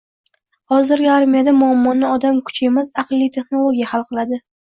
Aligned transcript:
Hozirgi 0.71 1.11
armiyada 1.15 1.53
muammoni 1.57 2.07
odam 2.13 2.41
kuchi 2.49 2.67
emas, 2.71 2.91
aqlli 3.03 3.29
texnologiya 3.37 3.93
hal 3.95 4.09
qiladi 4.11 4.43